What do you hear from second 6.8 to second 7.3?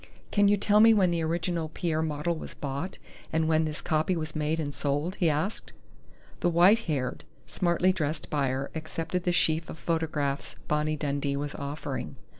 haired,